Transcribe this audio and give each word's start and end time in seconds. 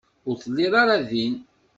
Ur 0.29 0.35
telliḍ 0.43 0.73
ara 0.81 0.97
din. 1.09 1.33